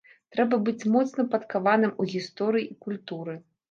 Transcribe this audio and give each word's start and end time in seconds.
Трэба 0.35 0.57
быць 0.69 0.87
моцна 0.95 1.27
падкаваным 1.35 1.95
у 2.01 2.09
гісторыі 2.17 2.69
і 2.71 2.83
культуры. 2.85 3.43